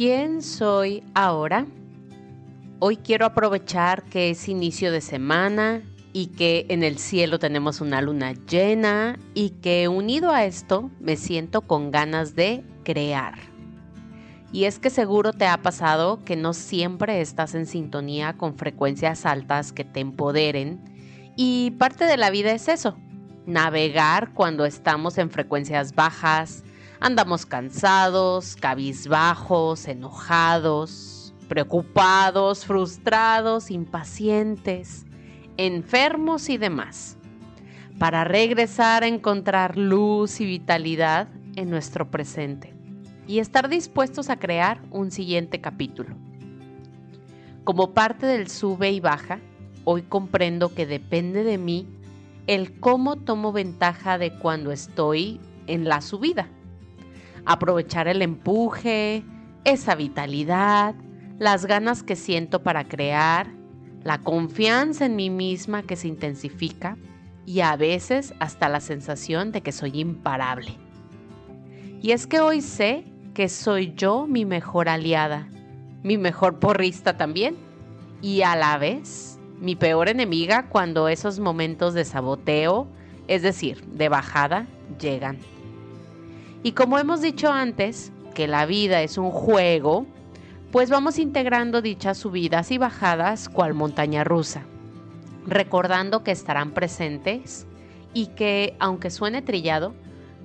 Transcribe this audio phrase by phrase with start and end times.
[0.00, 1.66] ¿Quién soy ahora?
[2.78, 5.82] Hoy quiero aprovechar que es inicio de semana
[6.14, 11.18] y que en el cielo tenemos una luna llena y que unido a esto me
[11.18, 13.34] siento con ganas de crear.
[14.52, 19.26] Y es que seguro te ha pasado que no siempre estás en sintonía con frecuencias
[19.26, 20.80] altas que te empoderen
[21.36, 22.96] y parte de la vida es eso,
[23.44, 26.64] navegar cuando estamos en frecuencias bajas,
[27.00, 35.06] andamos cansados, cabizbajos, enojados, preocupados, frustrados, impacientes
[35.66, 37.18] enfermos y demás,
[37.98, 42.72] para regresar a encontrar luz y vitalidad en nuestro presente
[43.26, 46.16] y estar dispuestos a crear un siguiente capítulo.
[47.64, 49.38] Como parte del sube y baja,
[49.84, 51.86] hoy comprendo que depende de mí
[52.46, 56.48] el cómo tomo ventaja de cuando estoy en la subida.
[57.44, 59.24] Aprovechar el empuje,
[59.64, 60.94] esa vitalidad,
[61.38, 63.48] las ganas que siento para crear
[64.02, 66.96] la confianza en mí misma que se intensifica
[67.46, 70.76] y a veces hasta la sensación de que soy imparable.
[72.00, 75.48] Y es que hoy sé que soy yo mi mejor aliada,
[76.02, 77.56] mi mejor porrista también
[78.22, 82.88] y a la vez mi peor enemiga cuando esos momentos de saboteo,
[83.28, 84.66] es decir, de bajada,
[84.98, 85.38] llegan.
[86.62, 90.06] Y como hemos dicho antes, que la vida es un juego,
[90.70, 94.62] pues vamos integrando dichas subidas y bajadas cual montaña rusa,
[95.46, 97.66] recordando que estarán presentes
[98.12, 99.94] y que, aunque suene trillado,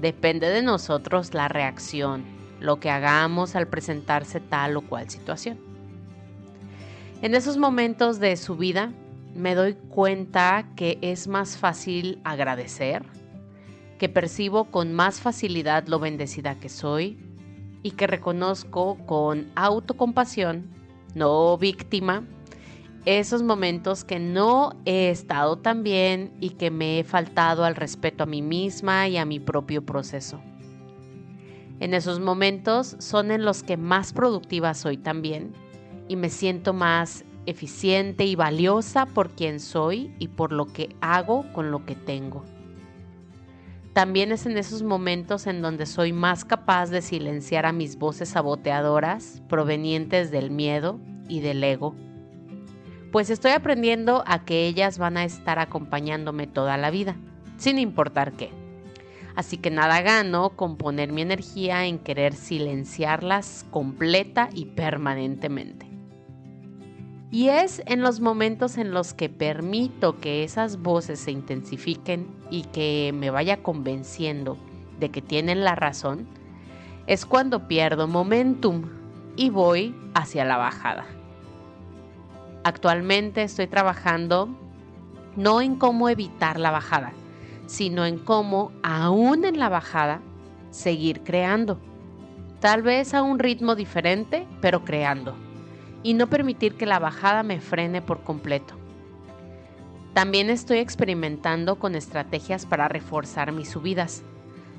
[0.00, 2.24] depende de nosotros la reacción,
[2.58, 5.58] lo que hagamos al presentarse tal o cual situación.
[7.22, 8.92] En esos momentos de subida
[9.34, 13.04] me doy cuenta que es más fácil agradecer,
[14.00, 17.18] que percibo con más facilidad lo bendecida que soy,
[17.82, 20.70] y que reconozco con autocompasión,
[21.14, 22.24] no víctima,
[23.04, 28.22] esos momentos que no he estado tan bien y que me he faltado al respeto
[28.22, 30.40] a mí misma y a mi propio proceso.
[31.78, 35.52] En esos momentos son en los que más productiva soy también
[36.08, 41.44] y me siento más eficiente y valiosa por quien soy y por lo que hago
[41.52, 42.46] con lo que tengo.
[43.92, 48.30] También es en esos momentos en donde soy más capaz de silenciar a mis voces
[48.30, 51.96] saboteadoras provenientes del miedo y del ego.
[53.10, 57.16] Pues estoy aprendiendo a que ellas van a estar acompañándome toda la vida,
[57.56, 58.50] sin importar qué.
[59.34, 65.89] Así que nada gano con poner mi energía en querer silenciarlas completa y permanentemente.
[67.32, 72.62] Y es en los momentos en los que permito que esas voces se intensifiquen y
[72.64, 74.56] que me vaya convenciendo
[74.98, 76.26] de que tienen la razón,
[77.06, 78.82] es cuando pierdo momentum
[79.36, 81.06] y voy hacia la bajada.
[82.64, 84.48] Actualmente estoy trabajando
[85.36, 87.12] no en cómo evitar la bajada,
[87.66, 90.20] sino en cómo, aún en la bajada,
[90.70, 91.78] seguir creando.
[92.58, 95.49] Tal vez a un ritmo diferente, pero creando
[96.02, 98.74] y no permitir que la bajada me frene por completo.
[100.14, 104.22] También estoy experimentando con estrategias para reforzar mis subidas,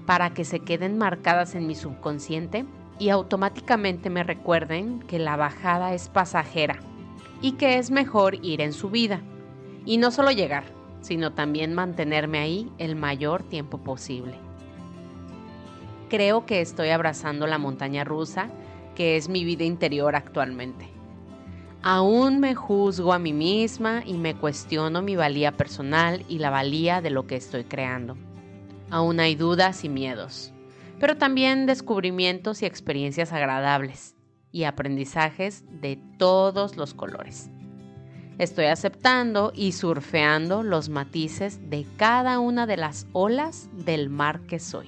[0.06, 2.66] para que se queden marcadas en mi subconsciente
[3.00, 6.80] y automáticamente me recuerden que la bajada es pasajera
[7.42, 9.22] y que es mejor ir en subida
[9.86, 10.66] y no solo llegar,
[11.02, 14.36] sino también mantenerme ahí el mayor tiempo posible.
[16.10, 18.50] Creo que estoy abrazando la montaña rusa,
[18.96, 21.01] que es mi vida interior actualmente.
[21.84, 27.02] Aún me juzgo a mí misma y me cuestiono mi valía personal y la valía
[27.02, 28.18] de lo que estoy creando.
[28.92, 30.54] Aún hay dudas y miedos,
[31.00, 34.16] pero también descubrimientos y experiencias agradables
[34.52, 37.50] y aprendizajes de todos los colores.
[38.38, 44.60] Estoy aceptando y surfeando los matices de cada una de las olas del mar que
[44.60, 44.88] soy.